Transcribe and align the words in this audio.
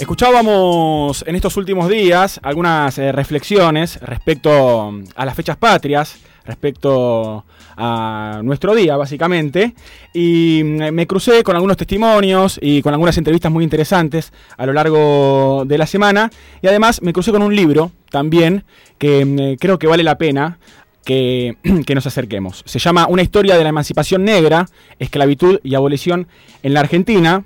Escuchábamos 0.00 1.22
en 1.26 1.36
estos 1.36 1.58
últimos 1.58 1.86
días 1.90 2.40
algunas 2.42 2.96
eh, 2.96 3.12
reflexiones 3.12 4.00
respecto 4.00 4.94
a 5.14 5.26
las 5.26 5.34
fechas 5.34 5.58
patrias, 5.58 6.16
respecto 6.46 7.44
a 7.76 8.40
nuestro 8.42 8.74
día, 8.74 8.96
básicamente, 8.96 9.74
y 10.14 10.62
mm, 10.64 10.90
me 10.94 11.06
crucé 11.06 11.42
con 11.42 11.54
algunos 11.54 11.76
testimonios 11.76 12.58
y 12.62 12.80
con 12.80 12.94
algunas 12.94 13.18
entrevistas 13.18 13.52
muy 13.52 13.62
interesantes 13.62 14.32
a 14.56 14.64
lo 14.64 14.72
largo 14.72 15.64
de 15.66 15.76
la 15.76 15.86
semana, 15.86 16.30
y 16.62 16.66
además 16.66 17.02
me 17.02 17.12
crucé 17.12 17.30
con 17.30 17.42
un 17.42 17.54
libro 17.54 17.92
también 18.10 18.64
que 18.96 19.26
mm, 19.26 19.58
creo 19.60 19.78
que 19.78 19.86
vale 19.86 20.02
la 20.02 20.16
pena 20.16 20.58
que, 21.04 21.58
que, 21.86 21.94
nos 21.94 22.06
acerquemos. 22.06 22.62
Se 22.64 22.78
llama 22.78 23.06
Una 23.06 23.20
historia 23.20 23.58
de 23.58 23.64
la 23.64 23.68
emancipación 23.68 24.24
negra, 24.24 24.66
esclavitud 24.98 25.60
y 25.62 25.74
abolición 25.74 26.26
en 26.62 26.72
la 26.72 26.80
Argentina. 26.80 27.44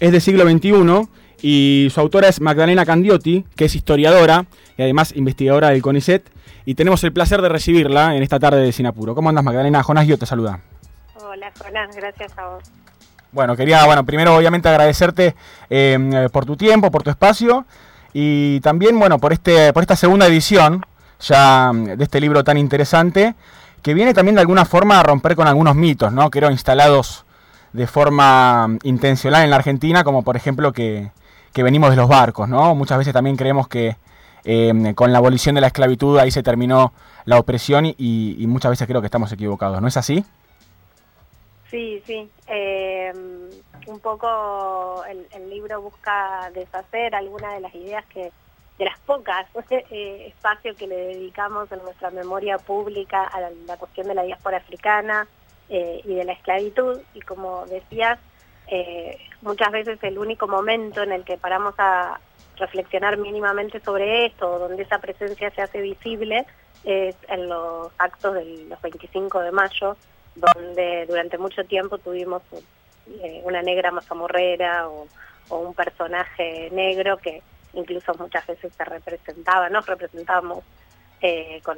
Es 0.00 0.12
del 0.12 0.22
siglo 0.22 0.48
XXI 0.48 1.10
y 1.42 1.88
su 1.90 2.00
autora 2.00 2.28
es 2.28 2.40
Magdalena 2.40 2.84
Candiotti, 2.84 3.44
que 3.56 3.66
es 3.66 3.74
historiadora 3.74 4.46
y 4.76 4.82
además 4.82 5.12
investigadora 5.16 5.70
del 5.70 5.82
CONICET. 5.82 6.30
Y 6.64 6.74
tenemos 6.74 7.02
el 7.04 7.12
placer 7.12 7.40
de 7.42 7.48
recibirla 7.48 8.14
en 8.14 8.22
esta 8.22 8.38
tarde 8.38 8.60
de 8.60 8.72
Sinapuro. 8.72 9.14
¿Cómo 9.14 9.28
andas, 9.28 9.44
Magdalena? 9.44 9.82
Jonás 9.82 10.06
yo 10.06 10.18
te 10.18 10.26
saluda. 10.26 10.60
Hola, 11.14 11.50
Jonás, 11.58 11.96
gracias 11.96 12.36
a 12.38 12.48
vos. 12.48 12.64
Bueno, 13.32 13.56
quería, 13.56 13.84
bueno, 13.86 14.04
primero 14.04 14.34
obviamente 14.34 14.68
agradecerte 14.68 15.36
eh, 15.70 16.28
por 16.32 16.44
tu 16.44 16.56
tiempo, 16.56 16.90
por 16.90 17.02
tu 17.02 17.10
espacio 17.10 17.64
y 18.12 18.60
también, 18.60 18.98
bueno, 18.98 19.18
por, 19.18 19.32
este, 19.32 19.72
por 19.72 19.82
esta 19.82 19.96
segunda 19.96 20.26
edición 20.26 20.84
ya 21.20 21.70
de 21.72 22.02
este 22.02 22.20
libro 22.20 22.42
tan 22.42 22.58
interesante 22.58 23.34
que 23.82 23.94
viene 23.94 24.14
también 24.14 24.34
de 24.34 24.40
alguna 24.40 24.64
forma 24.64 24.98
a 24.98 25.02
romper 25.02 25.36
con 25.36 25.46
algunos 25.46 25.76
mitos, 25.76 26.12
¿no? 26.12 26.28
Creo 26.30 26.50
instalados 26.50 27.24
de 27.72 27.86
forma 27.86 28.76
intencional 28.82 29.44
en 29.44 29.50
la 29.50 29.56
Argentina, 29.56 30.02
como 30.02 30.22
por 30.22 30.36
ejemplo 30.36 30.72
que, 30.72 31.10
que 31.52 31.62
venimos 31.62 31.90
de 31.90 31.96
los 31.96 32.08
barcos, 32.08 32.48
¿no? 32.48 32.74
Muchas 32.74 32.98
veces 32.98 33.12
también 33.12 33.36
creemos 33.36 33.68
que 33.68 33.96
eh, 34.44 34.92
con 34.94 35.12
la 35.12 35.18
abolición 35.18 35.54
de 35.54 35.60
la 35.60 35.66
esclavitud 35.68 36.18
ahí 36.18 36.30
se 36.30 36.42
terminó 36.42 36.92
la 37.24 37.38
opresión 37.38 37.86
y, 37.86 38.44
muchas 38.48 38.70
veces 38.70 38.86
creo 38.86 39.00
que 39.00 39.06
estamos 39.06 39.30
equivocados, 39.32 39.80
¿no 39.80 39.88
es 39.88 39.96
así? 39.96 40.24
Sí, 41.70 42.02
sí. 42.06 42.28
Eh, 42.46 43.12
un 43.86 44.00
poco 44.00 45.04
el, 45.04 45.50
libro 45.50 45.82
busca 45.82 46.50
deshacer 46.54 47.14
algunas 47.14 47.54
de 47.54 47.60
las 47.60 47.74
ideas 47.74 48.04
que, 48.06 48.32
de 48.78 48.84
las 48.84 48.98
pocas 49.00 49.46
eh, 49.70 50.26
espacios 50.28 50.76
que 50.76 50.86
le 50.86 50.96
dedicamos 50.96 51.70
en 51.72 51.82
nuestra 51.82 52.10
memoria 52.10 52.58
pública 52.58 53.24
a 53.24 53.40
la, 53.40 53.76
cuestión 53.76 54.08
de 54.08 54.14
la 54.14 54.22
diáspora 54.22 54.58
africana 54.58 55.26
y 55.68 56.14
de 56.14 56.24
la 56.24 56.32
esclavitud. 56.32 56.98
Y 57.14 57.20
como 57.20 57.64
decías, 57.66 58.18
eh, 58.70 59.18
muchas 59.42 59.72
veces 59.72 59.98
el 60.02 60.18
único 60.18 60.46
momento 60.46 61.02
en 61.02 61.12
el 61.12 61.24
que 61.24 61.36
paramos 61.36 61.74
a 61.78 62.20
reflexionar 62.56 63.16
mínimamente 63.16 63.80
sobre 63.80 64.26
esto, 64.26 64.58
donde 64.58 64.84
esa 64.84 64.98
presencia 64.98 65.50
se 65.50 65.62
hace 65.62 65.80
visible, 65.80 66.46
es 66.84 67.16
en 67.28 67.48
los 67.48 67.90
actos 67.98 68.34
de 68.34 68.66
los 68.68 68.80
25 68.80 69.40
de 69.40 69.50
mayo, 69.50 69.96
donde 70.36 71.06
durante 71.06 71.36
mucho 71.36 71.64
tiempo 71.64 71.98
tuvimos 71.98 72.42
eh, 73.22 73.40
una 73.44 73.60
negra 73.60 73.90
mazamorrera 73.90 74.88
o, 74.88 75.08
o, 75.48 75.58
un 75.58 75.74
personaje 75.74 76.68
negro 76.70 77.16
que 77.16 77.42
incluso 77.72 78.14
muchas 78.14 78.46
veces 78.46 78.72
se 78.76 78.84
representaba, 78.84 79.68
nos 79.68 79.84
representábamos 79.86 80.62
eh, 81.22 81.60
con, 81.64 81.76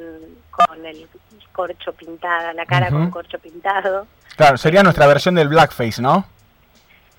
con 0.51 0.85
el 0.85 1.09
corcho 1.53 1.93
pintada, 1.95 2.53
la 2.53 2.67
cara 2.67 2.91
con 2.91 3.11
corcho 3.11 3.39
pintado. 3.39 4.07
Claro, 4.37 4.57
sería 4.59 4.83
nuestra 4.83 5.07
versión 5.07 5.35
del 5.35 5.49
blackface, 5.49 6.03
¿no? 6.03 6.27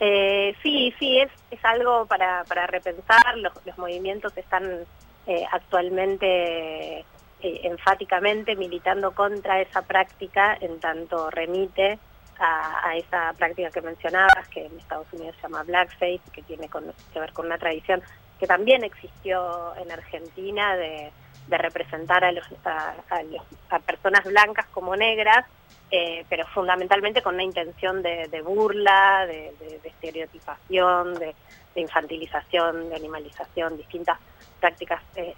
Eh, 0.06 0.54
sí, 0.62 0.94
sí, 1.00 1.18
es, 1.18 1.32
es 1.50 1.64
algo 1.64 2.06
para, 2.06 2.44
para 2.44 2.68
repensar. 2.68 3.38
Los, 3.38 3.54
los 3.66 3.78
movimientos 3.78 4.36
están 4.38 4.86
eh, 5.26 5.46
actualmente 5.50 7.00
eh, 7.00 7.06
enfáticamente 7.40 8.58
militando 8.58 9.14
contra 9.14 9.62
esa 9.62 9.82
práctica, 9.82 10.58
en 10.60 10.82
tanto 10.82 11.30
remite 11.30 12.00
a, 12.38 12.98
esa 12.98 13.32
práctica 13.38 13.70
que 13.70 13.82
mencionabas, 13.82 14.50
que 14.50 14.66
en 14.66 14.78
Estados 14.78 15.08
Unidos 15.14 15.38
se 15.38 15.44
llama 15.44 15.64
blackface, 15.64 16.20
que 16.34 16.42
tiene 16.42 16.68
que 17.14 17.20
ver 17.22 17.32
con 17.32 17.46
una 17.46 17.58
tradición 17.58 18.02
que 18.42 18.46
también 18.46 18.84
existió 18.84 19.74
en 19.78 19.90
Argentina 19.90 20.76
de, 20.76 21.14
de 21.48 21.58
representar 21.58 22.24
a, 22.24 22.32
los, 22.32 22.46
a, 22.66 22.94
a 23.70 23.80
personas 23.80 24.24
blancas 24.24 24.66
como 24.68 24.96
negras 24.96 25.46
eh, 25.96 26.26
pero 26.28 26.44
fundamentalmente 26.48 27.22
con 27.22 27.36
una 27.36 27.44
intención 27.44 28.02
de, 28.02 28.42
burla, 28.44 29.28
de, 29.28 29.54
estereotipación, 29.84 31.14
de, 31.14 31.36
infantilización, 31.76 32.90
de 32.90 32.96
animalización, 32.96 33.78
distintas 33.78 34.18
prácticas 34.60 35.04
de 35.14 35.36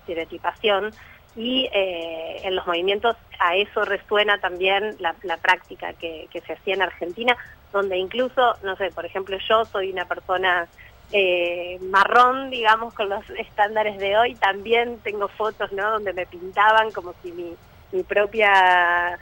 estereotipación. 0.00 0.90
Y 1.36 1.68
eh, 1.72 2.40
en 2.42 2.56
los 2.56 2.66
movimientos 2.66 3.16
a 3.38 3.54
eso 3.54 3.84
resuena 3.84 4.38
también 4.38 4.96
la, 4.98 5.36
práctica 5.36 5.92
que, 5.92 6.28
se 6.44 6.52
hacía 6.52 6.74
en 6.74 6.82
Argentina, 6.82 7.36
donde 7.72 7.96
incluso, 7.96 8.56
no 8.64 8.74
sé, 8.74 8.90
por 8.90 9.06
ejemplo, 9.06 9.38
yo 9.48 9.64
soy 9.66 9.92
una 9.92 10.06
persona 10.06 10.66
eh, 11.14 11.78
marrón, 11.90 12.50
digamos, 12.50 12.92
con 12.92 13.08
los 13.08 13.22
estándares 13.38 13.98
de 13.98 14.18
hoy, 14.18 14.34
también 14.34 14.98
tengo 15.04 15.28
fotos, 15.28 15.72
¿no?, 15.72 15.92
donde 15.92 16.12
me 16.12 16.26
pintaban 16.26 16.90
como 16.90 17.14
si 17.22 17.32
mi, 17.32 17.54
mi 17.92 18.02
propia 18.02 19.18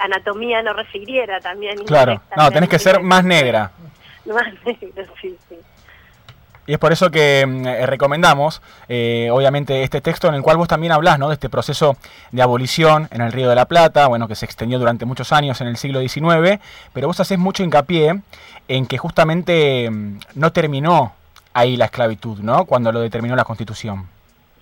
anatomía 0.00 0.62
no 0.62 0.72
refiriera 0.72 1.40
también. 1.40 1.78
Claro, 1.84 2.20
no, 2.36 2.50
tenés 2.50 2.68
que 2.68 2.78
ser 2.78 3.00
más 3.00 3.24
negra. 3.24 3.70
Más 4.26 4.52
negra, 4.64 5.06
sí, 5.20 5.36
sí. 5.48 5.56
Y 6.70 6.74
es 6.74 6.78
por 6.78 6.92
eso 6.92 7.10
que 7.10 7.44
mm, 7.44 7.66
eh, 7.66 7.86
recomendamos, 7.86 8.62
eh, 8.88 9.28
obviamente, 9.32 9.82
este 9.82 10.00
texto 10.00 10.28
en 10.28 10.34
el 10.34 10.42
cual 10.42 10.56
vos 10.56 10.68
también 10.68 10.92
hablás 10.92 11.18
¿no? 11.18 11.26
de 11.26 11.34
este 11.34 11.48
proceso 11.48 11.96
de 12.30 12.42
abolición 12.42 13.08
en 13.10 13.22
el 13.22 13.32
Río 13.32 13.48
de 13.48 13.56
la 13.56 13.64
Plata, 13.64 14.06
bueno, 14.06 14.28
que 14.28 14.36
se 14.36 14.44
extendió 14.44 14.78
durante 14.78 15.04
muchos 15.04 15.32
años 15.32 15.60
en 15.60 15.66
el 15.66 15.76
siglo 15.76 16.00
XIX, 16.00 16.60
pero 16.92 17.08
vos 17.08 17.18
haces 17.18 17.40
mucho 17.40 17.64
hincapié 17.64 18.20
en 18.68 18.86
que 18.86 18.98
justamente 18.98 19.90
mm, 19.90 20.20
no 20.36 20.52
terminó 20.52 21.12
ahí 21.52 21.76
la 21.76 21.86
esclavitud, 21.86 22.38
¿no? 22.38 22.64
Cuando 22.64 22.92
lo 22.92 23.00
determinó 23.00 23.36
la 23.36 23.44
Constitución. 23.44 24.08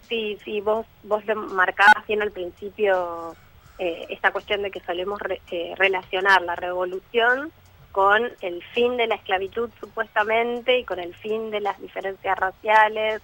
Sí, 0.09 0.39
sí, 0.45 0.61
vos, 0.61 0.87
vos 1.03 1.25
lo 1.27 1.37
marcabas 1.37 2.07
bien 2.07 2.23
al 2.23 2.31
principio 2.31 3.35
eh, 3.79 4.07
esta 4.09 4.33
cuestión 4.33 4.63
de 4.63 4.71
que 4.71 4.81
solemos 4.81 5.21
eh, 5.51 5.75
relacionar 5.77 6.43
la 6.43 6.57
revolución 6.57 7.53
con 7.93 8.23
el 8.41 8.63
fin 8.75 8.97
de 8.97 9.07
la 9.07 9.17
esclavitud 9.17 9.71
supuestamente 9.81 10.79
y 10.79 10.85
con 10.85 10.99
el 10.99 11.15
fin 11.15 11.51
de 11.51 11.61
las 11.61 11.81
diferencias 11.81 12.39
raciales 12.39 13.23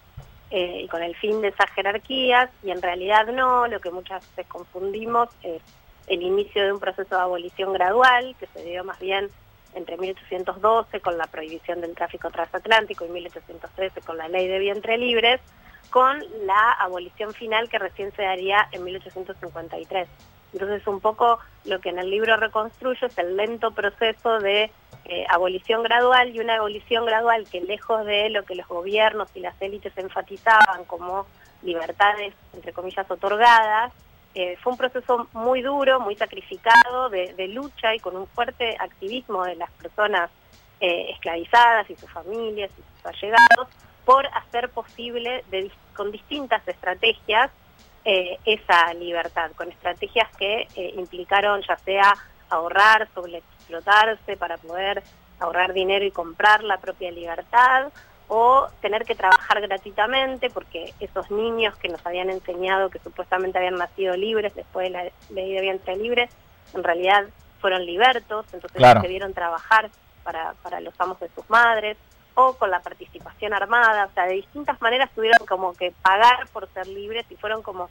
eh, 0.51 0.83
y 0.85 0.89
con 0.89 1.03
el 1.03 1.17
fin 1.17 1.41
de 1.41 1.49
esas 1.49 1.71
jerarquías 1.71 2.51
y 2.63 2.71
en 2.71 2.83
realidad 2.83 3.27
no, 3.29 3.67
lo 3.67 3.81
que 3.81 3.91
muchas 3.91 4.23
veces 4.31 4.47
confundimos 4.47 5.29
es 5.43 5.63
el 6.07 6.23
inicio 6.23 6.63
de 6.63 6.73
un 6.73 6.81
proceso 6.81 7.15
de 7.15 7.23
abolición 7.23 7.73
gradual 7.73 8.37
que 8.39 8.47
se 8.49 8.63
dio 8.63 8.85
más 8.85 8.99
bien 9.01 9.31
entre 9.75 9.97
1812 9.97 11.01
con 11.01 11.19
la 11.19 11.27
prohibición 11.27 11.81
del 11.81 11.95
tráfico 11.95 12.31
transatlántico 12.31 13.05
y 13.05 13.09
1813 13.11 14.01
con 14.03 14.17
la 14.17 14.29
ley 14.29 14.49
de 14.49 14.59
vientre 14.59 14.99
libres, 14.99 15.41
con 15.91 16.23
la 16.47 16.73
abolición 16.73 17.33
final 17.35 17.69
que 17.69 17.79
recién 17.79 18.13
se 18.13 18.23
daría 18.23 18.69
en 18.73 18.85
1853. 18.85 20.09
Entonces 20.53 20.87
un 20.87 21.01
poco 21.01 21.41
lo 21.65 21.81
que 21.81 21.89
en 21.91 21.99
el 21.99 22.11
libro 22.11 22.37
reconstruyo 22.37 23.07
es 23.07 23.19
el 23.19 23.37
lento 23.37 23.73
proceso 23.73 24.39
de 24.39 24.71
eh, 25.07 25.27
abolición 25.29 25.83
gradual 25.83 26.35
y 26.35 26.41
una 26.41 26.57
abolición 26.57 27.05
gradual 27.05 27.47
que 27.51 27.61
lejos 27.61 28.07
de 28.07 28.31
lo 28.31 28.45
que 28.45 28.55
los 28.55 28.67
gobiernos 28.67 29.29
y 29.35 29.41
las 29.41 29.61
élites 29.61 29.93
enfatizaban 29.97 30.85
como 30.87 31.27
libertades, 31.63 32.35
entre 32.55 32.73
comillas, 32.73 33.11
otorgadas, 33.11 33.93
eh, 34.35 34.57
fue 34.61 34.73
un 34.73 34.79
proceso 34.79 35.29
muy 35.33 35.63
duro, 35.63 36.01
muy 36.01 36.17
sacrificado 36.17 37.09
de, 37.09 37.49
lucha 37.49 37.95
y 37.95 38.01
con 38.01 38.17
un 38.17 38.27
fuerte 38.27 38.77
activismo 38.81 39.45
de 39.45 39.55
las 39.55 39.71
personas 39.73 40.29
eh, 40.81 41.11
esclavizadas 41.13 41.89
y 41.89 41.95
sus 41.95 42.11
familias 42.11 42.71
y 42.73 42.83
sus 42.83 43.07
allegados 43.07 43.69
por 44.05 44.27
hacer 44.27 44.71
posible 44.71 45.45
con 45.95 46.11
distintas 46.11 46.67
estrategias 46.67 47.51
eh, 48.05 48.39
esa 48.45 48.93
libertad, 48.95 49.53
con 49.53 49.71
estrategias 49.71 50.29
que 50.37 50.67
implicaron 50.97 51.63
ya 51.67 51.77
sea 51.79 52.15
ahorrar, 52.51 53.09
sobre 53.15 53.39
explotarse 53.39 54.37
para 54.37 54.59
poder 54.59 55.03
ahorrar 55.39 55.73
dinero 55.73 56.05
y 56.05 56.11
comprar 56.11 56.65
la 56.65 56.79
propia 56.79 57.11
libertad, 57.13 57.93
o 58.37 58.67
tener 58.81 59.05
que 59.05 59.15
trabajar 59.15 59.61
gratuitamente 59.61 60.51
porque 60.51 60.93
esos 60.99 61.31
niños 61.31 61.77
que 61.77 61.89
nos 61.89 62.05
habían 62.05 62.31
enseñado 62.31 62.91
que 62.91 62.99
supuestamente 62.99 63.59
habían 63.59 63.77
nacido 63.77 64.17
libres 64.17 64.53
después 64.57 64.87
de 64.87 64.91
la 64.91 65.05
ley 65.31 65.53
de 65.53 65.61
vientre 65.61 65.95
libre, 65.95 66.29
en 66.73 66.83
realidad 66.83 67.27
fueron 67.61 67.87
libertos, 67.87 68.45
entonces 68.53 68.83
debieron 69.03 69.35
trabajar 69.35 69.89
para, 70.25 70.55
para 70.65 70.81
los 70.81 70.93
amos 70.99 71.21
de 71.21 71.29
sus 71.29 71.49
madres, 71.49 71.97
o 72.35 72.55
con 72.55 72.73
la 72.73 72.81
participación 72.81 73.55
armada, 73.55 74.07
o 74.07 74.15
sea, 74.15 74.25
de 74.25 74.35
distintas 74.35 74.83
maneras 74.83 75.11
tuvieron 75.15 75.47
como 75.47 75.73
que 75.75 75.93
pagar 76.03 76.49
por 76.53 76.69
ser 76.73 76.89
libres 76.89 77.25
y 77.31 77.37
fueron 77.37 77.63
como 77.63 77.89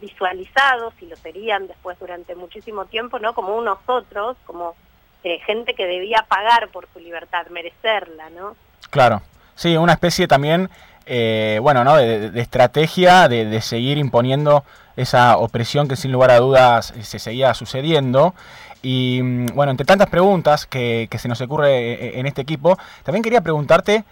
visualizados, 0.00 0.94
y 1.02 1.06
lo 1.06 1.16
serían 1.16 1.66
después 1.66 1.98
durante 1.98 2.34
muchísimo 2.34 2.86
tiempo, 2.86 3.18
¿no? 3.18 3.34
Como 3.34 3.54
unos 3.54 3.78
otros, 3.84 4.38
como 4.46 4.74
eh, 5.22 5.38
gente 5.40 5.74
que 5.74 5.86
debía 5.86 6.24
pagar 6.26 6.68
por 6.68 6.88
su 6.94 6.98
libertad, 6.98 7.46
merecerla, 7.48 8.30
¿no? 8.30 8.56
Claro. 8.88 9.20
Sí, 9.56 9.76
una 9.76 9.94
especie 9.94 10.28
también, 10.28 10.68
eh, 11.06 11.58
bueno, 11.62 11.82
¿no? 11.82 11.96
De, 11.96 12.30
estrategia 12.40 13.26
de, 13.26 13.60
seguir 13.62 13.96
imponiendo 13.96 14.64
esa 14.96 15.38
opresión 15.38 15.88
que 15.88 15.96
sin 15.96 16.12
lugar 16.12 16.30
a 16.30 16.38
dudas 16.38 16.92
eh, 16.96 17.02
se 17.02 17.18
seguía 17.18 17.54
sucediendo. 17.54 18.34
Y 18.86 19.20
mm, 19.20 19.46
bueno, 19.54 19.72
entre 19.72 19.84
tantas 19.84 20.08
preguntas 20.08 20.66
que, 20.66 21.08
se 21.18 21.28
nos 21.28 21.40
ocurre 21.40 21.92
eh, 21.92 22.20
en 22.20 22.26
este 22.26 22.42
equipo, 22.42 22.78
también 23.02 23.22
quería 23.22 23.40
preguntarte 23.40 24.04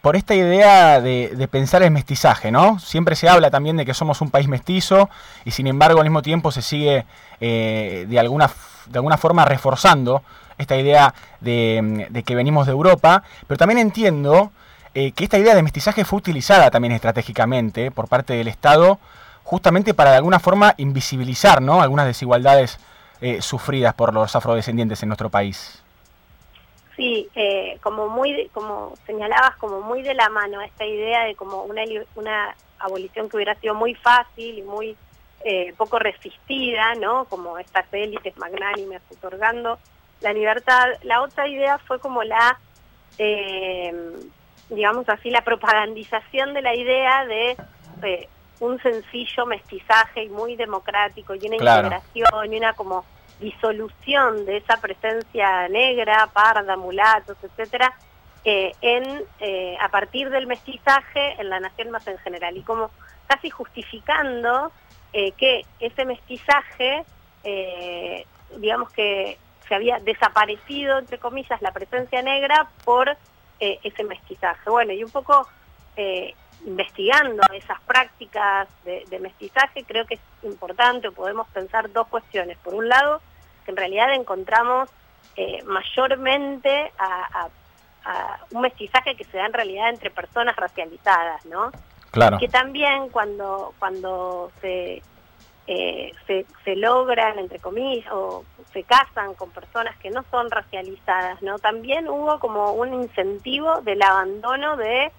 por 0.00 0.14
esta 0.14 0.32
idea 0.32 1.00
de, 1.00 1.48
pensar 1.50 1.82
el 1.82 1.90
mestizaje, 1.90 2.52
¿no? 2.52 2.78
Siempre 2.78 3.16
se 3.16 3.28
habla 3.28 3.50
también 3.50 3.76
de 3.76 3.84
que 3.84 3.92
somos 3.92 4.20
un 4.20 4.30
país 4.30 4.46
mestizo 4.46 5.10
y 5.44 5.50
sin 5.50 5.66
embargo 5.66 5.98
al 5.98 6.04
mismo 6.04 6.22
tiempo 6.22 6.52
se 6.52 6.62
sigue 6.62 7.04
de, 7.40 8.16
alguna, 8.20 8.48
de 8.86 8.98
alguna 8.98 9.16
forma 9.16 9.44
reforzando 9.44 10.22
esta 10.58 10.76
idea 10.76 11.14
de, 11.40 12.22
que 12.24 12.34
venimos 12.34 12.66
de 12.66 12.72
Europa, 12.72 13.22
pero 13.46 13.58
también 13.58 13.78
entiendo 13.78 14.52
eh, 14.94 15.12
que 15.12 15.24
esta 15.24 15.38
idea 15.38 15.54
de 15.54 15.62
mestizaje 15.62 16.04
fue 16.04 16.18
utilizada 16.18 16.70
también 16.70 16.92
estratégicamente 16.92 17.90
por 17.90 18.08
parte 18.08 18.34
del 18.34 18.48
Estado 18.48 18.98
justamente 19.42 19.94
para 19.94 20.10
de 20.10 20.16
alguna 20.16 20.38
forma 20.38 20.74
invisibilizar 20.78 21.60
¿no? 21.60 21.82
algunas 21.82 22.06
desigualdades 22.06 22.78
eh, 23.24 23.40
sufridas 23.40 23.94
por 23.94 24.12
los 24.12 24.36
afrodescendientes 24.36 25.02
en 25.02 25.08
nuestro 25.08 25.30
país. 25.30 25.82
Sí, 26.96 27.28
eh, 27.34 27.78
como 27.82 28.08
muy, 28.08 28.48
como 28.52 28.94
señalabas, 29.06 29.56
como 29.56 29.80
muy 29.80 30.02
de 30.02 30.14
la 30.14 30.28
mano 30.28 30.60
esta 30.60 30.84
idea 30.84 31.24
de 31.24 31.34
como 31.34 31.62
una, 31.62 31.82
una 32.14 32.54
abolición 32.78 33.28
que 33.28 33.36
hubiera 33.36 33.54
sido 33.56 33.74
muy 33.74 33.94
fácil 33.94 34.58
y 34.58 34.62
muy 34.62 34.96
poco 35.76 35.98
resistida, 35.98 36.94
¿no? 36.94 37.26
Como 37.26 37.58
estas 37.58 37.84
élites 37.92 38.34
magnánimes 38.38 39.02
otorgando 39.12 39.78
la 40.20 40.32
libertad. 40.32 40.88
La 41.02 41.22
otra 41.22 41.46
idea 41.48 41.78
fue 41.78 42.00
como 42.00 42.22
la, 42.24 42.58
eh, 43.18 43.92
digamos 44.70 45.08
así, 45.08 45.30
la 45.30 45.44
propagandización 45.44 46.54
de 46.54 46.62
la 46.62 46.74
idea 46.74 47.24
de 47.26 47.56
un 48.60 48.80
sencillo 48.80 49.46
mestizaje 49.46 50.24
y 50.24 50.28
muy 50.28 50.56
democrático 50.56 51.34
y 51.34 51.46
una 51.46 51.56
integración 51.56 52.52
y 52.52 52.56
una 52.56 52.72
como 52.72 53.04
disolución 53.40 54.46
de 54.46 54.58
esa 54.58 54.80
presencia 54.80 55.68
negra, 55.68 56.28
parda, 56.32 56.76
mulatos, 56.76 57.36
etcétera, 57.42 57.92
eh, 58.44 58.72
en 58.80 59.22
eh, 59.40 59.76
a 59.80 59.88
partir 59.88 60.30
del 60.30 60.46
mestizaje 60.46 61.40
en 61.40 61.48
la 61.48 61.60
nación 61.60 61.90
más 61.90 62.06
en 62.06 62.18
general 62.18 62.56
y 62.56 62.62
como 62.62 62.90
casi 63.26 63.50
justificando 63.50 64.70
que 65.38 65.64
ese 65.78 66.04
mestizaje 66.04 67.04
digamos 68.56 68.90
que 68.90 69.38
se 69.68 69.74
había 69.74 69.98
desaparecido, 70.00 70.98
entre 70.98 71.18
comillas, 71.18 71.60
la 71.62 71.72
presencia 71.72 72.22
negra 72.22 72.68
por 72.84 73.16
eh, 73.60 73.78
ese 73.82 74.04
mestizaje. 74.04 74.68
Bueno, 74.68 74.92
y 74.92 75.04
un 75.04 75.10
poco 75.10 75.48
eh, 75.96 76.34
investigando 76.66 77.42
esas 77.52 77.80
prácticas 77.82 78.68
de, 78.84 79.18
mestizaje, 79.20 79.84
creo 79.84 80.06
que 80.06 80.14
es 80.14 80.20
importante, 80.42 81.10
podemos 81.10 81.46
pensar 81.48 81.92
dos 81.92 82.08
cuestiones. 82.08 82.56
Por 82.58 82.74
un 82.74 82.88
lado, 82.88 83.20
que 83.64 83.70
en 83.70 83.76
realidad 83.76 84.12
encontramos 84.14 84.88
eh, 85.36 85.62
mayormente 85.64 86.92
a, 86.98 87.48
un 88.50 88.60
mestizaje 88.60 89.16
que 89.16 89.24
se 89.24 89.38
da 89.38 89.46
en 89.46 89.54
realidad 89.54 89.88
entre 89.88 90.10
personas 90.10 90.54
racializadas, 90.56 91.46
¿no? 91.46 91.72
Claro. 92.10 92.38
Que 92.38 92.48
también 92.48 93.08
cuando, 93.08 93.72
cuando 93.78 94.52
se 94.60 95.02
eh, 95.66 96.12
se, 96.26 96.44
se, 96.62 96.76
logran, 96.76 97.38
entre 97.38 97.58
comillas, 97.58 98.12
o 98.12 98.44
se 98.74 98.82
casan 98.82 99.32
con 99.32 99.50
personas 99.50 99.96
que 99.96 100.10
no 100.10 100.22
son 100.30 100.50
racializadas, 100.50 101.40
¿no? 101.40 101.58
También 101.58 102.06
hubo 102.06 102.38
como 102.38 102.74
un 102.74 102.92
incentivo 102.92 103.80
del 103.80 104.02
abandono 104.02 104.76
de, 104.76 105.10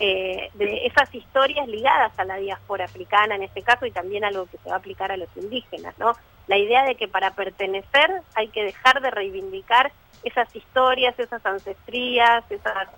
eh, 0.00 0.50
de 0.54 0.86
esas 0.86 1.14
historias 1.14 1.68
ligadas 1.68 2.18
a 2.18 2.24
la 2.24 2.36
diáspora 2.36 2.86
africana 2.86 3.36
en 3.36 3.44
este 3.44 3.62
caso 3.62 3.86
y 3.86 3.92
también 3.92 4.24
algo 4.24 4.46
que 4.46 4.58
se 4.58 4.68
va 4.68 4.76
a 4.76 4.78
aplicar 4.78 5.12
a 5.12 5.16
los 5.16 5.28
indígenas, 5.36 5.96
¿no? 5.98 6.14
La 6.46 6.58
idea 6.58 6.84
de 6.84 6.96
que 6.96 7.08
para 7.08 7.30
pertenecer 7.30 8.10
hay 8.34 8.48
que 8.48 8.64
dejar 8.64 9.00
de 9.00 9.10
reivindicar 9.10 9.92
esas 10.24 10.54
historias, 10.54 11.18
esas 11.18 11.44
ancestrías, 11.46 12.44
esas 12.50 12.88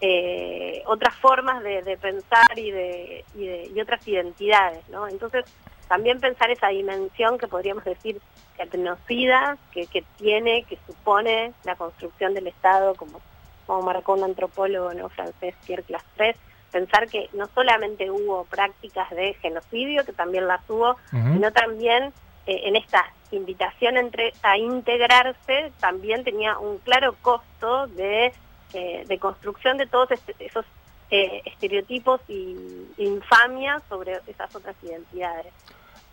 eh, 0.00 0.82
otras 0.86 1.14
formas 1.16 1.62
de, 1.62 1.98
pensar 2.00 2.58
y 2.58 2.70
de, 2.70 3.24
y 3.34 3.46
de 3.46 3.70
y 3.74 3.80
otras 3.80 4.06
identidades, 4.06 4.86
¿no? 4.88 5.08
Entonces, 5.08 5.44
también 5.88 6.20
pensar 6.20 6.50
esa 6.50 6.68
dimensión 6.68 7.38
que 7.38 7.48
podríamos 7.48 7.84
decir 7.84 8.20
etnocida, 8.58 9.56
que, 9.72 9.86
que 9.86 10.04
tiene, 10.16 10.64
que 10.64 10.78
supone 10.86 11.52
la 11.64 11.76
construcción 11.76 12.34
del 12.34 12.46
Estado, 12.46 12.94
como, 12.94 13.20
como 13.66 13.82
marcó 13.82 14.14
un 14.14 14.24
antropólogo 14.24 14.92
¿no? 14.94 15.08
francés, 15.08 15.54
Pierre 15.66 15.82
Clastres, 15.82 16.36
pensar 16.70 17.08
que 17.08 17.28
no 17.32 17.46
solamente 17.54 18.10
hubo 18.10 18.44
prácticas 18.44 19.10
de 19.10 19.34
genocidio, 19.34 20.04
que 20.04 20.12
también 20.12 20.46
las 20.46 20.60
hubo, 20.68 20.96
sino 21.10 21.52
también 21.52 22.12
eh, 22.46 22.62
en 22.64 22.76
esta 22.76 23.04
invitación 23.30 23.96
entre, 23.96 24.32
a 24.42 24.56
integrarse, 24.56 25.72
también 25.80 26.22
tenía 26.22 26.58
un 26.58 26.78
claro 26.78 27.16
costo 27.22 27.86
de, 27.88 28.32
eh, 28.72 29.04
de 29.06 29.18
construcción 29.18 29.78
de 29.78 29.86
todos 29.86 30.10
este, 30.12 30.34
esos 30.38 30.64
eh, 31.10 31.42
estereotipos 31.44 32.20
y 32.28 32.56
infamias 32.98 33.82
sobre 33.88 34.20
esas 34.26 34.54
otras 34.54 34.76
identidades. 34.82 35.52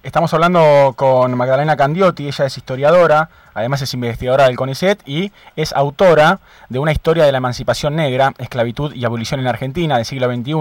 Estamos 0.03 0.33
hablando 0.33 0.95
con 0.97 1.33
Magdalena 1.37 1.77
Candiotti, 1.77 2.27
ella 2.27 2.45
es 2.45 2.57
historiadora, 2.57 3.29
además 3.53 3.83
es 3.83 3.93
investigadora 3.93 4.47
del 4.47 4.57
CONICET 4.57 5.01
y 5.05 5.31
es 5.55 5.71
autora 5.71 6.41
de 6.67 6.77
una 6.77 6.91
historia 6.91 7.23
de 7.23 7.31
la 7.31 7.37
emancipación 7.37 7.95
negra, 7.95 8.33
esclavitud 8.37 8.93
y 8.93 9.05
abolición 9.05 9.39
en 9.39 9.47
Argentina 9.47 9.95
del 9.95 10.03
siglo 10.03 10.27
XXI, 10.27 10.53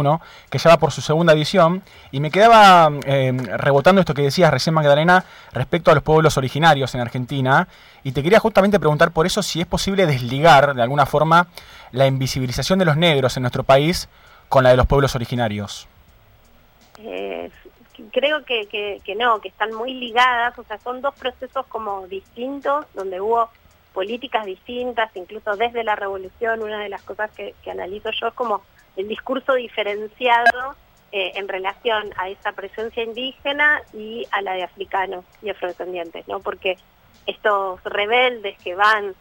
que 0.49 0.59
ya 0.59 0.71
va 0.71 0.77
por 0.77 0.93
su 0.93 1.01
segunda 1.01 1.33
edición. 1.33 1.83
Y 2.13 2.21
me 2.21 2.31
quedaba 2.31 2.89
eh, 3.05 3.33
rebotando 3.57 4.01
esto 4.01 4.15
que 4.15 4.23
decías 4.23 4.53
recién, 4.53 4.75
Magdalena, 4.75 5.25
respecto 5.53 5.91
a 5.91 5.95
los 5.95 6.05
pueblos 6.05 6.37
originarios 6.37 6.95
en 6.95 7.01
Argentina. 7.01 7.67
Y 8.05 8.13
te 8.13 8.23
quería 8.23 8.39
justamente 8.39 8.79
preguntar 8.79 9.11
por 9.11 9.27
eso 9.27 9.43
si 9.43 9.61
es 9.61 9.67
posible 9.67 10.07
desligar 10.07 10.77
de 10.77 10.83
alguna 10.83 11.05
forma 11.05 11.49
la 11.91 12.07
invisibilización 12.07 12.79
de 12.79 12.85
los 12.85 12.97
negros 12.97 13.37
en 13.37 13.43
nuestro 13.43 13.65
país 13.65 14.09
con 14.49 14.63
la 14.63 14.71
de 14.71 14.77
los 14.77 14.87
pueblos 14.87 15.17
originarios. 15.17 15.89
Eh, 16.99 17.51
creo 18.11 18.45
que, 18.45 18.67
que, 19.05 19.15
no, 19.15 19.41
que 19.41 19.49
están 19.49 19.73
muy 19.75 19.95
ligadas, 19.95 20.59
o 20.59 20.65
sea, 20.65 20.79
son 20.79 21.01
dos 21.01 21.15
procesos 21.15 21.67
como 21.67 22.07
distintos, 22.07 22.87
donde 22.95 23.21
hubo 23.21 23.51
políticas 23.93 24.47
distintas, 24.47 25.15
incluso 25.17 25.57
desde 25.57 25.85
la 25.85 25.97
revolución, 25.97 26.63
una 26.63 26.81
de 26.81 26.89
las 26.89 27.03
cosas 27.03 27.31
que, 27.33 27.55
analizo 27.71 28.11
yo 28.11 28.29
es 28.29 28.35
como 28.35 28.63
el 28.97 29.09
discurso 29.09 29.55
diferenciado 29.55 30.75
eh, 31.13 31.33
en 31.35 31.49
relación 31.49 32.11
a 32.17 32.29
esa 32.29 32.53
presencia 32.53 33.03
indígena 33.03 33.83
y 33.93 34.27
a 34.31 34.41
la 34.41 34.55
de 34.55 34.63
africanos 34.63 35.25
y 35.43 35.51
afrodescendientes, 35.51 36.27
¿no? 36.27 36.41
Porque 36.41 36.79
estos 37.27 37.83
rebeldes 37.85 38.59
que 38.63 38.75
van 38.75 39.15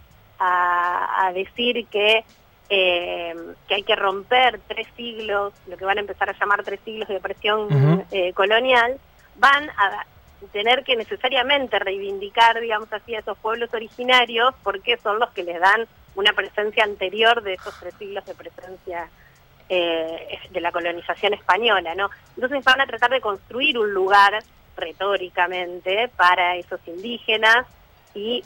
a 0.43 1.31
decir 1.35 1.85
que 1.85 2.25
eh, 2.73 3.35
que 3.67 3.75
hay 3.75 3.83
que 3.83 3.97
romper 3.97 4.61
tres 4.65 4.87
siglos, 4.95 5.53
lo 5.67 5.75
que 5.75 5.83
van 5.83 5.97
a 5.97 6.01
empezar 6.01 6.29
a 6.29 6.39
llamar 6.39 6.63
tres 6.63 6.79
siglos 6.85 7.09
de 7.09 7.17
opresión 7.17 8.05
eh, 8.11 8.31
colonial, 8.31 8.97
van 9.35 9.69
a 9.71 10.05
tener 10.53 10.85
que 10.85 10.95
necesariamente 10.95 11.77
reivindicar, 11.79 12.61
digamos 12.61 12.91
así, 12.93 13.13
a 13.13 13.19
esos 13.19 13.37
pueblos 13.39 13.73
originarios 13.73 14.55
porque 14.63 14.97
son 15.03 15.19
los 15.19 15.31
que 15.31 15.43
les 15.43 15.59
dan 15.59 15.85
una 16.15 16.31
presencia 16.31 16.85
anterior 16.85 17.43
de 17.43 17.55
esos 17.55 17.77
tres 17.77 17.93
siglos 17.99 18.25
de 18.25 18.35
presencia 18.35 19.09
eh, 19.67 20.39
de 20.49 20.61
la 20.61 20.71
colonización 20.71 21.33
española, 21.33 21.93
¿no? 21.93 22.09
Entonces 22.35 22.63
van 22.63 22.79
a 22.79 22.87
tratar 22.87 23.11
de 23.11 23.19
construir 23.19 23.77
un 23.77 23.93
lugar 23.93 24.41
retóricamente 24.77 26.09
para 26.15 26.55
esos 26.55 26.79
indígenas 26.87 27.67
y, 28.13 28.43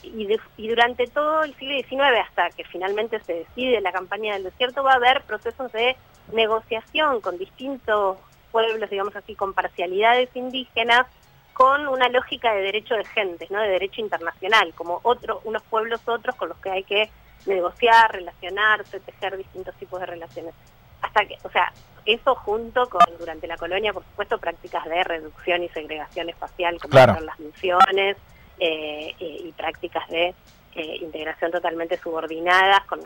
y, 0.58 0.68
durante 0.68 1.08
todo 1.08 1.44
el 1.44 1.56
siglo 1.56 1.76
XIX, 1.78 2.20
hasta 2.28 2.50
que 2.52 2.64
finalmente 2.66 3.20
se 3.22 3.34
decide 3.34 3.82
la 3.82 3.92
campaña 3.92 4.34
del 4.34 4.44
desierto, 4.44 4.84
va 4.84 4.94
a 4.94 4.96
haber 4.96 5.24
procesos 5.24 5.72
de 5.72 5.96
negociación 6.32 7.22
con 7.22 7.38
distintos 7.38 8.18
pueblos, 8.52 8.90
digamos 8.90 9.16
así, 9.16 9.36
con 9.36 9.54
parcialidades 9.54 10.30
indígenas, 10.36 11.08
con 11.54 11.88
una 11.88 12.10
lógica 12.10 12.54
de 12.54 12.62
derecho 12.62 12.96
de 12.96 13.06
gente, 13.06 13.48
¿no? 13.50 13.60
de 13.60 13.70
derecho 13.70 14.02
internacional, 14.02 14.74
como 14.76 15.00
otro, 15.04 15.42
unos 15.46 15.64
pueblos 15.64 16.02
otros 16.06 16.36
con 16.36 16.50
los 16.50 16.58
que 16.60 16.70
hay 16.70 16.84
que 16.84 17.10
negociar, 17.46 18.12
relacionarse, 18.12 19.00
tejer 19.00 19.38
distintos 19.38 19.76
tipos 19.76 20.00
de 20.00 20.06
relaciones. 20.06 20.54
Hasta 21.02 21.26
que, 21.26 21.38
o 21.44 21.50
sea, 21.50 21.72
eso 22.06 22.36
junto 22.36 22.88
con, 22.90 23.02
durante 23.18 23.48
la 23.48 23.58
colonia, 23.58 23.94
por 23.94 24.04
supuesto, 24.04 24.38
prácticas 24.38 24.86
de 24.86 25.04
reducción 25.04 25.64
y 25.64 25.70
segregación 25.70 26.30
espacial, 26.30 26.80
como 26.80 26.96
las 26.96 27.40
misiones, 27.40 28.18
eh, 28.60 29.14
y 29.20 29.52
prácticas 29.52 30.08
de 30.08 30.34
eh, 30.76 30.98
integración 31.02 31.52
totalmente 31.52 31.98
subordinadas, 31.98 32.86
con, 32.86 33.02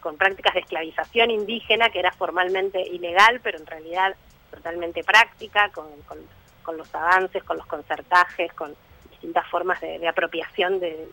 con 0.00 0.16
prácticas 0.16 0.54
de 0.54 0.60
esclavización 0.60 1.30
indígena, 1.30 1.88
que 1.88 1.98
era 1.98 2.12
formalmente 2.12 2.80
ilegal, 2.80 3.40
pero 3.42 3.58
en 3.58 3.66
realidad 3.66 4.14
totalmente 4.50 5.02
práctica, 5.02 5.70
con, 5.70 5.86
con, 6.62 6.76
los 6.76 6.94
avances, 6.94 7.42
con 7.44 7.56
los 7.56 7.66
concertajes, 7.66 8.52
con 8.52 8.74
distintas 9.10 9.46
formas 9.48 9.80
de, 9.80 10.06
apropiación 10.06 10.78
de, 10.80 11.08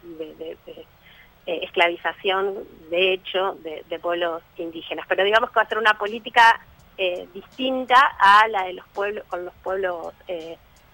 esclavización 1.46 2.66
de 2.90 3.14
hecho 3.14 3.58
de, 3.62 4.00
pueblos 4.00 4.42
indígenas. 4.58 5.06
Pero 5.08 5.24
digamos 5.24 5.52
que 5.52 5.56
va 5.56 5.62
a 5.62 5.70
ser 5.70 5.78
una 5.78 5.98
política 5.98 6.60
distinta 7.34 8.16
a 8.20 8.48
la 8.48 8.64
de 8.64 8.74
los 8.74 8.88
pueblos, 8.90 9.26
con 9.28 9.46
los 9.46 9.54
pueblos, 9.56 10.14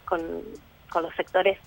con, 0.05 0.43
los 0.95 1.15
sectores, 1.15 1.57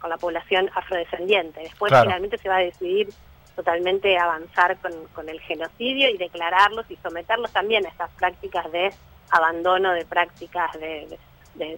con 0.00 0.10
la 0.10 0.16
población 0.16 0.70
afrodescendiente. 0.74 1.60
Después 1.60 1.92
finalmente 1.92 2.38
se 2.38 2.48
va 2.48 2.56
a 2.56 2.60
decidir 2.60 3.08
totalmente 3.54 4.18
avanzar 4.18 4.76
con, 4.78 5.28
el 5.28 5.40
genocidio 5.40 6.08
y 6.08 6.16
declararlos 6.16 6.90
y 6.90 6.96
someterlos 6.96 7.52
también 7.52 7.84
a 7.86 7.88
estas 7.88 8.10
prácticas 8.12 8.70
de 8.72 8.92
abandono 9.30 9.92
de 9.92 10.04
prácticas 10.04 10.72
de, 10.78 11.18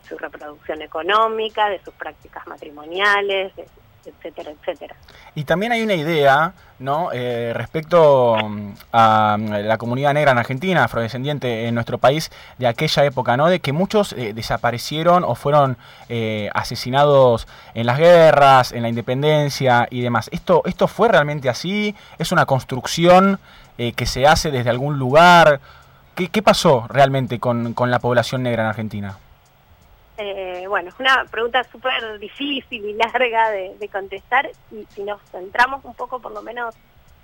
su 0.08 0.16
reproducción 0.16 0.82
económica, 0.82 1.68
de 1.68 1.80
sus 1.82 1.94
prácticas 1.94 2.46
matrimoniales, 2.46 3.52
etcétera, 4.06 4.50
etcétera. 4.50 4.96
Y 5.34 5.44
también 5.44 5.72
hay 5.72 5.82
una 5.82 5.94
idea, 5.94 6.52
¿no? 6.78 7.10
Eh, 7.12 7.52
respecto 7.54 8.36
mm, 8.36 8.72
a 8.92 9.36
mm, 9.38 9.52
la 9.66 9.78
comunidad 9.78 10.14
negra 10.14 10.32
en 10.32 10.38
Argentina, 10.38 10.84
afrodescendiente 10.84 11.66
en 11.66 11.74
nuestro 11.74 11.98
país 11.98 12.30
de 12.58 12.66
aquella 12.66 13.04
época, 13.04 13.36
¿no? 13.36 13.48
De 13.48 13.60
que 13.60 13.72
muchos 13.72 14.12
eh, 14.12 14.32
desaparecieron 14.34 15.24
o 15.24 15.34
fueron 15.34 15.76
eh, 16.08 16.50
asesinados 16.54 17.48
en 17.74 17.86
las 17.86 17.98
guerras, 17.98 18.72
en 18.72 18.82
la 18.82 18.88
independencia 18.88 19.88
y 19.90 20.00
demás. 20.00 20.28
¿Esto, 20.32 20.62
esto 20.66 20.88
fue 20.88 21.08
realmente 21.08 21.48
así? 21.48 21.94
¿Es 22.18 22.32
una 22.32 22.46
construcción 22.46 23.38
que 23.76 24.06
se 24.06 24.24
hace 24.24 24.52
desde 24.52 24.70
algún 24.70 25.00
lugar? 25.00 25.58
¿Qué, 26.14 26.28
qué 26.28 26.42
pasó 26.42 26.86
realmente 26.88 27.40
con, 27.40 27.74
con 27.74 27.90
la 27.90 27.98
población 27.98 28.44
negra 28.44 28.62
en 28.62 28.68
Argentina? 28.68 29.16
Eh, 30.16 30.66
bueno, 30.68 30.90
es 30.90 31.00
una 31.00 31.24
pregunta 31.24 31.64
súper 31.64 32.18
difícil 32.18 32.84
y 32.84 32.92
larga 32.94 33.50
de, 33.50 33.88
contestar 33.90 34.48
y 34.70 34.86
si 34.90 35.02
nos 35.02 35.20
centramos 35.30 35.84
un 35.84 35.94
poco 35.94 36.20
por 36.20 36.32
lo 36.32 36.40
menos 36.40 36.74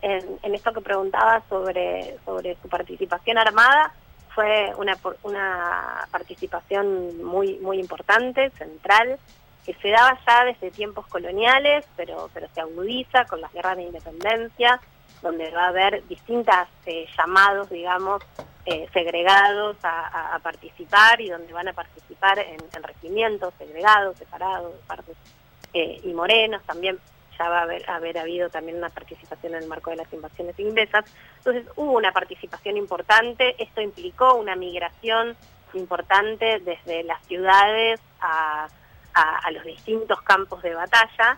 en, 0.02 0.54
esto 0.54 0.72
que 0.72 0.80
preguntaba 0.80 1.42
sobre, 1.48 2.16
su 2.24 2.68
participación 2.68 3.38
armada, 3.38 3.92
fue 4.34 4.72
una, 4.76 4.96
participación 6.10 7.22
muy, 7.22 7.58
muy 7.58 7.78
importante, 7.78 8.50
central, 8.50 9.18
que 9.64 9.74
se 9.74 9.90
daba 9.90 10.18
ya 10.26 10.44
desde 10.44 10.70
tiempos 10.70 11.06
coloniales, 11.06 11.84
pero 11.96 12.30
se 12.32 12.60
agudiza 12.60 13.24
con 13.26 13.40
las 13.40 13.52
guerras 13.52 13.76
de 13.76 13.84
independencia, 13.84 14.80
donde 15.22 15.50
va 15.50 15.64
a 15.64 15.68
haber 15.68 16.06
distintas 16.08 16.68
eh, 16.86 17.06
llamados, 17.16 17.68
digamos, 17.70 18.22
eh, 18.66 18.88
segregados 18.92 19.76
a, 19.82 20.38
participar 20.42 21.20
y 21.20 21.28
donde 21.28 21.52
van 21.52 21.68
a 21.68 21.72
participar 21.72 22.38
en, 22.38 22.60
regimientos 22.82 23.52
segregados, 23.58 24.16
separados, 24.16 24.74
partes 24.86 25.16
eh, 25.74 26.00
y 26.02 26.12
morenos, 26.12 26.62
también 26.64 26.98
ya 27.38 27.48
va 27.48 27.60
a 27.60 27.62
haber, 27.62 27.88
haber 27.88 28.18
habido 28.18 28.48
también 28.48 28.78
una 28.78 28.90
participación 28.90 29.54
en 29.54 29.62
el 29.62 29.68
marco 29.68 29.90
de 29.90 29.96
las 29.96 30.12
invasiones 30.12 30.58
inglesas. 30.58 31.04
Entonces 31.38 31.66
hubo 31.76 31.92
una 31.92 32.12
participación 32.12 32.76
importante, 32.76 33.54
esto 33.62 33.80
implicó 33.80 34.34
una 34.34 34.56
migración 34.56 35.36
importante 35.74 36.60
desde 36.60 37.02
las 37.04 37.24
ciudades 37.26 38.00
a, 38.20 38.68
los 39.52 39.64
distintos 39.64 40.22
campos 40.22 40.62
de 40.62 40.74
batalla. 40.74 41.36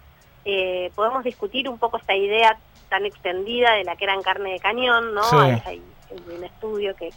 podemos 0.95 1.25
discutir 1.25 1.69
un 1.69 1.79
poco 1.79 1.97
esta 1.97 2.15
idea 2.15 2.59
tan 2.93 3.07
extendida 3.07 3.73
de 3.73 3.85
la 3.85 3.97
que 3.97 4.05
eran 4.05 4.23
carne 4.23 4.53
de 4.53 4.61
cañón, 4.61 5.15
¿no? 5.15 5.23
Hay, 5.65 5.83
un 6.27 6.45
estudio 6.45 6.95
que, 6.95 7.11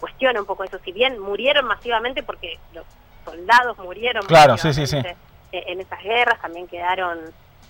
cuestiona 0.00 0.40
un 0.40 0.46
poco 0.46 0.64
eso. 0.64 0.78
Si 0.82 0.92
bien 0.92 1.18
murieron 1.18 1.66
masivamente 1.66 2.22
porque 2.22 2.58
los 2.72 2.86
soldados 3.22 3.76
murieron 3.78 4.24
claro, 4.24 4.56
sí, 4.56 4.72
sí, 4.72 4.86
sí. 4.86 4.96
en 5.52 5.80
esas 5.80 6.02
guerras, 6.02 6.40
también 6.40 6.66
quedaron 6.68 7.18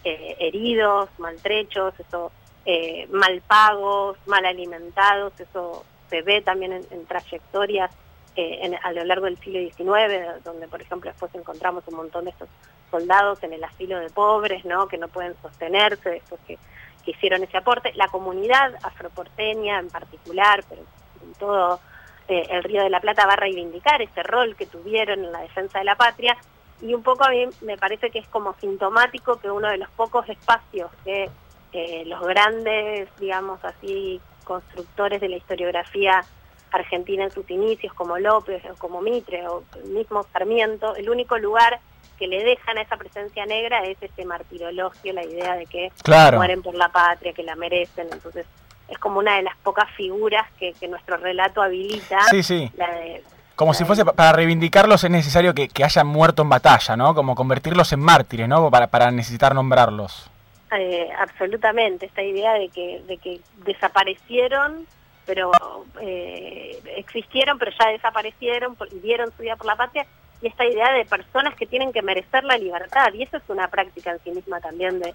eh, 0.04 0.36
heridos, 0.38 1.08
maltrechos, 1.18 1.98
eso, 1.98 2.30
eh, 2.66 3.08
mal 3.10 3.42
pagos, 3.48 4.16
mal 4.26 4.46
alimentados, 4.46 5.32
eso 5.40 5.84
se 6.08 6.22
ve 6.22 6.40
también 6.40 6.72
en, 6.88 7.06
trayectorias 7.06 7.90
eh, 8.36 8.78
a 8.80 8.92
lo 8.92 9.04
largo 9.04 9.24
del 9.24 9.38
siglo 9.38 9.58
XIX, 9.58 10.44
donde 10.44 10.68
por 10.68 10.80
ejemplo 10.80 11.10
después 11.10 11.34
encontramos 11.34 11.82
un 11.88 11.96
montón 11.96 12.26
de 12.26 12.30
estos 12.30 12.48
soldados 12.92 13.42
en 13.42 13.54
el 13.54 13.64
asilo 13.64 13.98
de 13.98 14.10
pobres, 14.10 14.64
¿no? 14.64 14.86
que 14.86 14.98
no 14.98 15.08
pueden 15.08 15.34
sostenerse 15.42 16.10
después 16.10 16.40
que 16.46 16.58
que 17.04 17.12
hicieron 17.12 17.42
ese 17.42 17.56
aporte, 17.56 17.92
la 17.94 18.08
comunidad 18.08 18.74
afroporteña 18.82 19.78
en 19.78 19.88
particular, 19.88 20.64
pero 20.68 20.82
en 21.22 21.32
todo 21.34 21.80
eh, 22.28 22.46
el 22.50 22.62
Río 22.62 22.82
de 22.82 22.90
la 22.90 23.00
Plata 23.00 23.26
va 23.26 23.34
a 23.34 23.36
reivindicar 23.36 24.00
ese 24.02 24.22
rol 24.22 24.56
que 24.56 24.66
tuvieron 24.66 25.24
en 25.24 25.32
la 25.32 25.40
defensa 25.40 25.78
de 25.78 25.84
la 25.84 25.96
patria. 25.96 26.36
Y 26.80 26.94
un 26.94 27.02
poco 27.02 27.24
a 27.24 27.30
mí 27.30 27.46
me 27.60 27.76
parece 27.76 28.10
que 28.10 28.18
es 28.18 28.28
como 28.28 28.54
sintomático 28.54 29.38
que 29.38 29.50
uno 29.50 29.68
de 29.68 29.78
los 29.78 29.90
pocos 29.90 30.28
espacios 30.28 30.90
que 31.04 31.30
eh, 31.72 32.04
los 32.06 32.20
grandes, 32.20 33.08
digamos 33.18 33.64
así, 33.64 34.20
constructores 34.44 35.20
de 35.20 35.28
la 35.28 35.36
historiografía 35.36 36.24
argentina 36.70 37.24
en 37.24 37.30
sus 37.30 37.48
inicios, 37.50 37.92
como 37.94 38.18
López 38.18 38.62
o 38.70 38.74
como 38.76 39.00
Mitre 39.00 39.46
o 39.46 39.62
el 39.76 39.90
mismo 39.90 40.24
Sarmiento, 40.32 40.96
el 40.96 41.08
único 41.08 41.38
lugar 41.38 41.80
que 42.18 42.26
le 42.26 42.44
dejan 42.44 42.78
a 42.78 42.82
esa 42.82 42.96
presencia 42.96 43.46
negra 43.46 43.84
es 43.84 43.96
ese 44.00 44.24
martirologio, 44.24 45.12
la 45.12 45.24
idea 45.24 45.56
de 45.56 45.66
que 45.66 45.90
mueren 46.32 46.62
por 46.62 46.74
la 46.74 46.88
patria, 46.88 47.32
que 47.32 47.42
la 47.42 47.56
merecen. 47.56 48.08
Entonces, 48.12 48.46
es 48.88 48.98
como 48.98 49.18
una 49.18 49.36
de 49.36 49.42
las 49.42 49.56
pocas 49.56 49.90
figuras 49.96 50.46
que, 50.58 50.74
nuestro 50.88 51.16
relato 51.16 51.62
habilita. 51.62 52.20
Sí, 52.30 52.42
sí. 52.42 52.70
como 53.56 53.74
si 53.74 53.84
fuese 53.84 54.04
para 54.04 54.32
reivindicarlos 54.32 55.02
es 55.04 55.10
necesario 55.10 55.54
que, 55.54 55.68
hayan 55.82 56.06
muerto 56.06 56.42
en 56.42 56.48
batalla, 56.50 56.96
¿no? 56.96 57.14
Como 57.14 57.34
convertirlos 57.34 57.92
en 57.92 58.00
mártires, 58.00 58.48
¿no? 58.48 58.70
Para, 58.70 58.86
para 58.86 59.10
necesitar 59.10 59.54
nombrarlos. 59.54 60.30
Eh, 60.78 61.08
absolutamente, 61.18 62.06
esta 62.06 62.22
idea 62.22 62.54
de 62.54 62.68
que, 62.68 63.02
de 63.06 63.18
que 63.18 63.40
desaparecieron, 63.64 64.86
pero 65.26 65.50
eh, 66.00 66.80
existieron, 66.96 67.58
pero 67.58 67.72
ya 67.78 67.88
desaparecieron 67.88 68.76
y 68.90 69.00
dieron 69.00 69.30
su 69.36 69.42
vida 69.42 69.56
por 69.56 69.66
la 69.66 69.76
patria 69.76 70.06
y 70.42 70.48
esta 70.48 70.66
idea 70.66 70.92
de 70.92 71.04
personas 71.04 71.54
que 71.54 71.66
tienen 71.66 71.92
que 71.92 72.02
merecer 72.02 72.42
la 72.44 72.58
libertad. 72.58 73.12
Y 73.14 73.22
eso 73.22 73.36
es 73.36 73.42
una 73.48 73.68
práctica 73.68 74.10
en 74.10 74.20
sí 74.24 74.30
misma 74.32 74.60
también 74.60 75.00
de, 75.00 75.14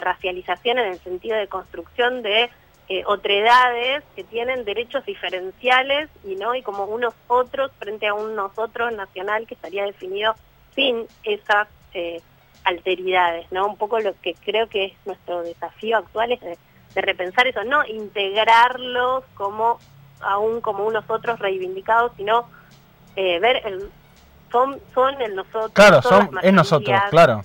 racialización 0.00 0.78
en 0.78 0.92
el 0.92 0.98
sentido 1.00 1.36
de 1.36 1.48
construcción 1.48 2.22
de 2.22 2.50
eh, 2.88 3.02
otredades 3.06 4.04
que 4.14 4.22
tienen 4.22 4.64
derechos 4.64 5.04
diferenciales 5.04 6.08
y 6.24 6.36
no 6.36 6.54
y 6.54 6.62
como 6.62 6.84
unos 6.84 7.14
otros 7.26 7.72
frente 7.78 8.06
a 8.06 8.14
un 8.14 8.36
nosotros 8.36 8.92
nacional 8.92 9.46
que 9.46 9.54
estaría 9.54 9.84
definido 9.84 10.36
sin 10.74 11.06
esas 11.24 11.66
eh, 11.94 12.20
alteridades, 12.62 13.50
¿no? 13.50 13.66
Un 13.66 13.76
poco 13.76 13.98
lo 13.98 14.14
que 14.20 14.34
creo 14.34 14.68
que 14.68 14.84
es 14.84 14.92
nuestro 15.04 15.42
desafío 15.42 15.96
actual 15.96 16.32
es 16.32 16.40
de, 16.40 16.58
de 16.94 17.00
repensar 17.00 17.46
eso, 17.48 17.64
no 17.64 17.84
integrarlos 17.86 19.24
como 19.34 19.78
aún 20.20 20.60
como 20.60 20.84
unos 20.86 21.04
otros 21.08 21.38
reivindicados, 21.38 22.12
sino 22.16 22.48
eh, 23.16 23.40
ver 23.40 23.62
el, 23.64 23.90
son, 24.50 24.78
son 24.94 25.20
el 25.20 25.34
nosotros. 25.34 25.72
Claro, 25.72 26.02
son, 26.02 26.30
es 26.42 26.52
nosotros, 26.52 27.00
claro. 27.10 27.44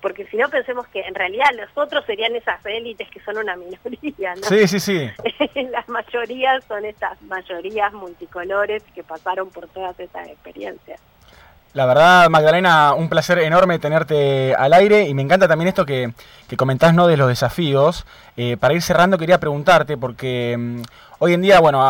Porque 0.00 0.26
si 0.26 0.36
no 0.36 0.48
pensemos 0.48 0.86
que 0.88 1.00
en 1.00 1.14
realidad 1.14 1.46
los 1.54 1.68
otros 1.74 2.04
serían 2.06 2.34
esas 2.36 2.64
élites 2.64 3.08
que 3.10 3.20
son 3.20 3.36
una 3.38 3.56
minoría, 3.56 4.34
¿no? 4.36 4.42
Sí, 4.42 4.68
sí, 4.68 4.78
sí. 4.78 5.10
Las 5.70 5.88
mayorías 5.88 6.64
son 6.68 6.84
estas 6.84 7.20
mayorías 7.22 7.92
multicolores 7.92 8.82
que 8.94 9.02
pasaron 9.02 9.50
por 9.50 9.66
todas 9.68 9.98
esas 9.98 10.28
experiencias. 10.28 11.00
La 11.74 11.84
verdad, 11.84 12.28
Magdalena, 12.30 12.94
un 12.94 13.08
placer 13.08 13.38
enorme 13.40 13.78
tenerte 13.78 14.54
al 14.54 14.72
aire 14.72 15.02
y 15.02 15.14
me 15.14 15.22
encanta 15.22 15.48
también 15.48 15.68
esto 15.68 15.84
que, 15.84 16.12
que 16.48 16.56
comentás 16.56 16.94
¿no? 16.94 17.06
de 17.06 17.16
los 17.16 17.28
desafíos. 17.28 18.06
Eh, 18.36 18.56
para 18.56 18.74
ir 18.74 18.82
cerrando 18.82 19.18
quería 19.18 19.38
preguntarte, 19.38 19.96
porque 19.96 20.56
mm, 20.58 20.82
hoy 21.18 21.34
en 21.34 21.42
día, 21.42 21.60
bueno, 21.60 21.82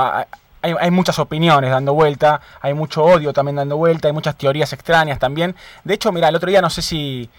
hay, 0.79 0.91
muchas 0.91 1.19
opiniones 1.19 1.71
dando 1.71 1.95
vuelta, 1.95 2.41
hay 2.61 2.75
mucho 2.75 3.05
odio 3.05 3.33
también 3.33 3.57
dando 3.57 3.77
vuelta, 3.77 4.09
hay 4.09 4.15
muchas 4.15 4.37
teorías 4.37 4.73
extrañas 4.73 5.19
también. 5.19 5.55
De 5.85 5.95
hecho, 5.95 6.13
mira, 6.13 6.29
el 6.29 6.37
otro 6.37 6.51
día 6.51 6.61
no 6.61 6.71
sé 6.71 6.83
si, 6.83 7.31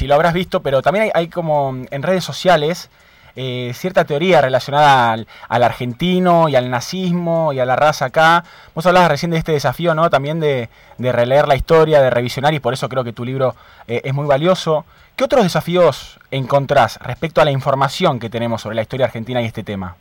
lo 0.00 0.14
habrás 0.14 0.34
visto, 0.34 0.60
pero 0.60 0.82
también 0.82 1.10
hay, 1.14 1.28
como 1.28 1.74
en 1.90 2.02
redes 2.02 2.24
sociales 2.24 2.90
eh, 3.34 3.72
cierta 3.74 4.04
teoría 4.04 4.42
relacionada 4.42 5.12
al, 5.12 5.62
argentino 5.62 6.50
y 6.50 6.56
al 6.56 6.70
nazismo 6.70 7.52
y 7.52 7.60
a 7.60 7.64
la 7.64 7.76
raza 7.76 8.06
acá. 8.06 8.44
Vos 8.74 8.84
hablabas 8.86 9.10
recién 9.10 9.30
de 9.30 9.38
este 9.38 9.52
desafío, 9.52 9.94
¿no? 9.94 10.10
También 10.10 10.38
de, 10.40 10.68
releer 10.98 11.48
la 11.48 11.56
historia, 11.56 12.02
de 12.02 12.10
revisionar, 12.10 12.52
y 12.54 12.60
por 12.60 12.74
eso 12.74 12.88
creo 12.88 13.04
que 13.04 13.12
tu 13.12 13.24
libro 13.24 13.54
eh, 13.88 14.02
es 14.04 14.12
muy 14.12 14.26
valioso. 14.26 14.84
¿Qué 15.16 15.24
otros 15.24 15.42
desafíos 15.44 16.18
encontrás 16.30 16.98
respecto 16.98 17.40
a 17.40 17.44
la 17.44 17.50
información 17.50 18.18
que 18.18 18.30
tenemos 18.30 18.62
sobre 18.62 18.76
la 18.76 18.82
historia 18.82 19.06
argentina 19.06 19.40
y 19.40 19.46
este 19.46 19.62
tema? 19.62 19.96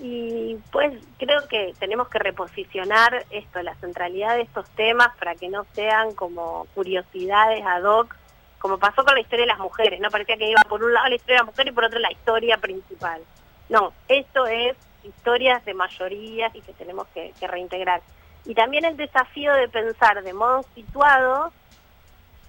Y 0.00 0.58
pues 0.72 0.92
creo 1.18 1.46
que 1.48 1.74
tenemos 1.78 2.08
que 2.08 2.18
reposicionar 2.18 3.24
esto, 3.30 3.62
la 3.62 3.74
centralidad 3.76 4.36
de 4.36 4.42
estos 4.42 4.68
temas 4.70 5.16
para 5.18 5.34
que 5.34 5.48
no 5.48 5.64
sean 5.72 6.14
como 6.14 6.66
curiosidades 6.74 7.64
ad 7.64 7.84
hoc, 7.84 8.14
como 8.58 8.78
pasó 8.78 9.04
con 9.04 9.14
la 9.14 9.20
historia 9.20 9.44
de 9.44 9.52
las 9.52 9.58
mujeres, 9.58 10.00
¿no? 10.00 10.10
Parecía 10.10 10.36
que 10.36 10.50
iba 10.50 10.60
por 10.68 10.82
un 10.82 10.92
lado 10.92 11.08
la 11.08 11.14
historia 11.14 11.34
de 11.34 11.40
las 11.40 11.46
mujeres 11.46 11.72
y 11.72 11.74
por 11.74 11.84
otro 11.84 11.98
la 11.98 12.12
historia 12.12 12.56
principal. 12.56 13.20
No, 13.68 13.92
esto 14.08 14.46
es 14.46 14.76
historias 15.04 15.64
de 15.64 15.74
mayorías 15.74 16.54
y 16.54 16.60
que 16.60 16.72
tenemos 16.72 17.06
que, 17.08 17.32
reintegrar. 17.46 18.00
Y 18.44 18.54
también 18.54 18.84
el 18.84 18.96
desafío 18.96 19.52
de 19.54 19.68
pensar 19.68 20.22
de 20.22 20.32
modo 20.32 20.64
situado 20.74 21.52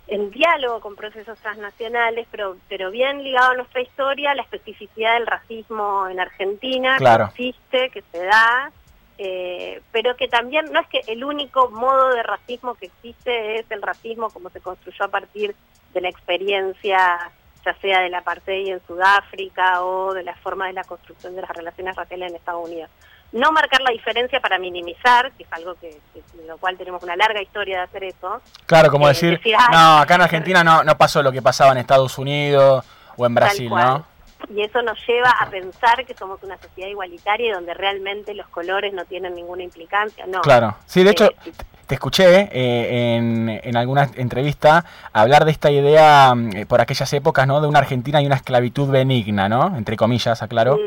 en 0.08 0.30
diálogo 0.32 0.82
con 0.82 0.96
procesos 0.96 1.38
transnacionales, 1.40 2.28
pero, 2.30 2.58
pero 2.70 2.92
bien 2.92 3.24
ligado 3.24 3.52
a 3.52 3.56
nuestra 3.56 3.82
historia, 3.82 4.36
la 4.36 4.44
especificidad 4.44 5.16
del 5.16 5.26
racismo 5.26 6.08
en 6.08 6.20
Argentina, 6.20 6.98
que 6.98 7.24
existe, 7.24 7.90
que 7.90 8.04
se 8.12 8.24
da, 8.24 8.72
eh, 9.18 9.82
pero 9.92 10.16
que 10.16 10.28
también 10.28 10.72
no 10.72 10.80
es 10.80 10.88
que 10.88 11.02
el 11.08 11.24
único 11.24 11.70
modo 11.72 12.10
de 12.10 12.22
racismo 12.22 12.76
que 12.76 12.88
existe 12.88 13.60
es 13.60 13.66
el 13.72 13.82
racismo 13.82 14.30
como 14.30 14.50
se 14.50 14.62
construyó 14.62 15.06
a 15.06 15.10
partir 15.10 15.56
de 15.94 16.02
la 16.02 16.10
experiencia 16.10 17.32
ya 17.66 17.74
sea 17.82 18.02
de 18.02 18.10
la 18.10 18.20
apartheid 18.20 18.68
en 18.68 18.82
Sudáfrica 18.86 19.84
o 19.84 20.14
de 20.14 20.24
la 20.24 20.36
forma 20.36 20.68
de 20.68 20.74
la 20.74 20.84
construcción 20.84 21.36
de 21.36 21.42
las 21.42 21.52
relaciones 21.52 21.96
raciales 21.96 22.30
en 22.30 22.36
Estados 22.36 22.68
Unidos. 22.68 22.90
No 23.32 23.52
marcar 23.52 23.82
la 23.82 23.92
diferencia 23.92 24.40
para 24.40 24.60
minimizar, 24.60 25.32
que 25.34 25.44
es 25.44 25.52
algo 25.52 25.76
que, 25.76 25.90
en 25.90 26.48
lo 26.48 26.58
cual 26.58 26.78
tenemos 26.78 27.04
una 27.04 27.16
larga 27.16 27.42
historia 27.42 27.78
de 27.80 27.84
hacer 27.84 28.04
eso. 28.06 28.42
Claro, 28.66 28.90
como 28.92 29.06
eh, 29.06 29.10
decir, 29.10 29.42
no, 29.72 29.98
acá 29.98 30.16
en 30.16 30.22
Argentina 30.22 30.64
no, 30.64 30.84
no 30.84 30.98
pasó 30.98 31.22
lo 31.22 31.32
que 31.32 31.42
pasaba 31.42 31.72
en 31.72 31.80
Estados 31.80 32.18
Unidos 32.18 32.86
o 33.18 33.26
en 33.26 33.36
Brasil, 33.36 33.70
¿no? 33.70 34.16
y 34.50 34.62
eso 34.62 34.82
nos 34.82 34.98
lleva 35.08 35.32
a 35.32 35.50
pensar 35.50 36.06
que 36.06 36.14
somos 36.14 36.42
una 36.44 36.58
sociedad 36.58 36.90
igualitaria 36.90 37.48
y 37.48 37.52
donde 37.52 37.74
realmente 37.74 38.34
los 38.34 38.48
colores 38.48 38.94
no 38.94 39.06
tienen 39.06 39.34
ninguna 39.34 39.64
implicancia, 39.64 40.26
no. 40.28 40.42
Claro, 40.42 40.76
sí, 40.86 41.04
de 41.04 41.12
hecho, 41.12 41.26
eh, 41.26 41.54
te 41.88 41.96
escuché 41.96 42.50
eh, 42.52 43.16
en, 43.16 43.50
en, 43.50 43.78
alguna 43.78 44.10
entrevista 44.16 44.86
hablar 45.14 45.46
de 45.46 45.52
esta 45.52 45.72
idea 45.72 46.34
mm, 46.36 46.66
por 46.68 46.82
aquellas 46.82 47.12
épocas, 47.14 47.48
¿no? 47.48 47.62
De 47.62 47.68
una 47.68 47.80
Argentina 47.80 48.22
y 48.22 48.26
una 48.26 48.36
esclavitud 48.36 48.90
benigna, 48.90 49.50
¿no? 49.50 49.76
Entre 49.78 49.98
comillas, 49.98 50.42
aclaro. 50.42 50.80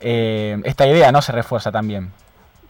Eh, 0.00 0.60
esta 0.64 0.86
idea, 0.86 1.12
¿no? 1.12 1.22
Se 1.22 1.32
refuerza 1.32 1.72
también. 1.72 2.12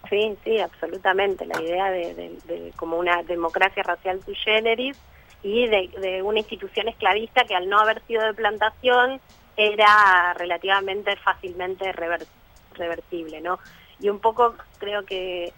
Sí, 0.09 0.37
sí, 0.45 0.59
absolutamente. 0.61 1.47
La 1.47 1.61
idea 1.61 1.91
de, 1.91 2.15
de 2.15 2.73
como 2.77 2.99
una 2.99 3.23
democracia 3.23 3.83
racial 3.83 4.21
sui 4.25 4.35
generis 4.35 4.97
y 5.43 5.67
de, 5.67 6.23
una 6.23 6.39
institución 6.39 6.89
esclavista 6.89 7.45
que 7.45 7.55
al 7.55 7.69
no 7.69 7.79
haber 7.79 8.01
sido 8.07 8.23
de 8.25 8.35
plantación 8.35 9.21
era 9.57 10.35
relativamente 10.35 11.17
fácilmente 11.17 11.93
revertible, 12.75 13.41
¿no? 13.41 13.59
Y 14.01 14.09
un 14.09 14.21
poco 14.21 14.55
creo 14.79 15.05
que 15.05 15.53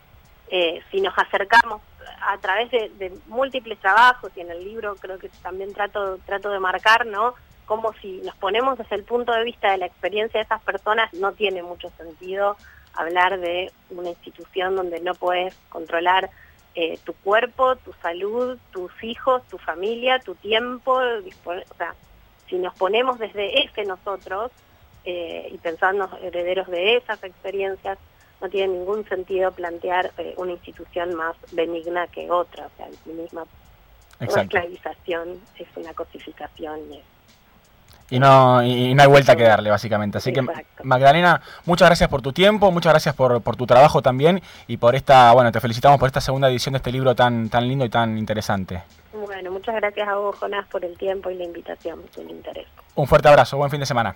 eh, 0.49 0.83
si 0.91 1.01
nos 1.01 1.17
acercamos 1.17 1.83
a 2.27 2.39
través 2.39 2.71
de, 2.71 3.13
múltiples 3.27 3.79
trabajos 3.79 4.33
y 4.37 4.41
en 4.41 4.51
el 4.51 4.65
libro 4.65 4.97
creo 4.97 5.19
que 5.19 5.29
también 5.43 5.73
trato, 5.73 6.19
trato 6.27 6.51
de 6.51 6.61
marcar, 6.61 7.07
¿no? 7.07 7.35
Como 7.67 7.93
si 7.95 8.21
nos 8.23 8.35
ponemos 8.37 8.79
desde 8.79 8.97
el 8.97 9.05
punto 9.05 9.33
de 9.33 9.45
vista 9.45 9.73
de 9.73 9.79
la 9.79 9.87
experiencia 9.87 10.39
de 10.39 10.45
esas 10.45 10.63
personas, 10.63 11.13
no 11.15 11.33
tiene 11.33 11.63
mucho 11.63 11.91
sentido 11.97 12.57
hablar 12.95 13.41
de 13.41 13.73
una 13.91 14.11
institución 14.11 14.77
donde 14.77 15.01
no 15.01 15.15
puedes 15.15 15.55
controlar 15.69 16.31
eh, 16.75 16.99
tu 17.05 17.13
cuerpo, 17.13 17.77
tu 17.77 17.93
salud, 17.95 18.59
tus 18.73 18.91
hijos, 19.03 19.43
tu 19.49 19.59
familia, 19.59 20.19
tu 20.19 20.35
tiempo, 20.35 20.93
o 20.95 21.75
sea, 21.77 21.95
si 22.49 22.57
nos 22.57 22.75
ponemos 22.75 23.19
desde 23.19 23.65
ese 23.65 23.85
nosotros 23.85 24.51
eh, 25.05 25.49
y 25.53 25.59
pensando 25.59 26.09
herederos 26.23 26.69
de 26.69 26.97
esas 26.97 27.23
experiencias, 27.23 27.99
no 28.45 28.51
tiene 28.51 28.75
ningún 28.75 29.09
sentido 29.09 29.53
plantear 29.53 30.13
eh, 30.19 30.35
una 30.37 30.53
institución 30.53 31.15
más 31.15 31.35
benigna 31.53 32.07
que 32.09 32.31
otra. 32.31 32.67
O 32.67 32.71
sea, 32.77 32.87
en 33.07 33.17
misma 33.17 33.45
esclavización 34.21 35.41
es 35.59 35.67
una 35.77 35.95
cosificación. 35.95 36.81
Y 38.11 38.19
no, 38.19 38.63
y 38.63 38.93
no 38.93 39.03
hay 39.03 39.09
vuelta 39.09 39.35
que 39.35 39.45
darle, 39.45 39.71
básicamente. 39.71 40.19
Así 40.19 40.31
que, 40.31 40.45
Magdalena, 40.83 41.41
muchas 41.65 41.89
gracias 41.89 42.11
por 42.11 42.21
tu 42.21 42.35
tiempo, 42.35 42.71
muchas 42.71 42.93
gracias 42.93 43.15
por, 43.15 43.41
por, 43.41 43.57
tu 43.57 43.67
trabajo 43.67 44.03
también 44.03 44.43
y 44.67 44.77
por 44.77 44.95
esta, 44.95 45.33
bueno, 45.33 45.51
te 45.51 45.61
felicitamos 45.61 45.99
por 45.99 46.09
esta 46.09 46.21
segunda 46.21 46.51
edición 46.51 46.75
de 46.75 46.77
este 46.77 46.93
libro 46.93 47.15
tan, 47.15 47.49
tan 47.49 47.67
lindo 47.67 47.87
y 47.87 47.89
tan 47.89 48.19
interesante. 48.19 48.83
Bueno, 49.15 49.53
muchas 49.53 49.75
gracias 49.77 50.07
a 50.07 50.17
vos, 50.17 50.37
Jonás, 50.37 50.67
por 50.69 50.85
el 50.85 50.99
tiempo 50.99 51.31
y 51.31 51.37
la 51.37 51.45
invitación, 51.45 52.03
por 52.15 52.25
el 52.25 52.31
interés. 52.31 52.67
Un 52.95 53.07
fuerte 53.07 53.29
abrazo, 53.29 53.57
buen 53.57 53.71
fin 53.71 53.81
de 53.81 53.87
semana. 53.87 54.15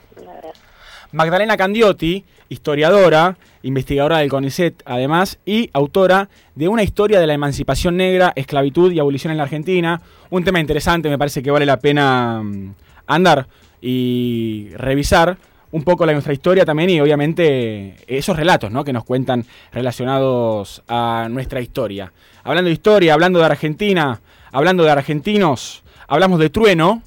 Magdalena 1.12 1.56
Candiotti, 1.56 2.24
historiadora, 2.48 3.36
investigadora 3.62 4.18
del 4.18 4.28
CONICET 4.28 4.82
además, 4.84 5.38
y 5.46 5.70
autora 5.72 6.28
de 6.54 6.68
una 6.68 6.82
historia 6.82 7.20
de 7.20 7.26
la 7.26 7.34
emancipación 7.34 7.96
negra, 7.96 8.32
esclavitud 8.36 8.92
y 8.92 8.98
abolición 8.98 9.30
en 9.30 9.38
la 9.38 9.44
Argentina. 9.44 10.00
Un 10.30 10.44
tema 10.44 10.60
interesante, 10.60 11.08
me 11.08 11.18
parece 11.18 11.42
que 11.42 11.50
vale 11.50 11.66
la 11.66 11.78
pena 11.78 12.42
mm, 12.42 12.74
andar 13.06 13.46
y 13.80 14.68
revisar 14.74 15.38
un 15.70 15.82
poco 15.82 16.06
la 16.06 16.12
nuestra 16.12 16.32
historia 16.32 16.64
también 16.64 16.90
y 16.90 17.00
obviamente 17.00 17.96
esos 18.06 18.36
relatos 18.36 18.70
¿no? 18.70 18.84
que 18.84 18.92
nos 18.92 19.04
cuentan 19.04 19.44
relacionados 19.72 20.82
a 20.88 21.28
nuestra 21.30 21.60
historia. 21.60 22.12
Hablando 22.42 22.68
de 22.68 22.74
historia, 22.74 23.14
hablando 23.14 23.38
de 23.38 23.46
Argentina, 23.46 24.20
hablando 24.50 24.84
de 24.84 24.90
argentinos, 24.90 25.82
hablamos 26.06 26.38
de 26.38 26.50
trueno, 26.50 27.02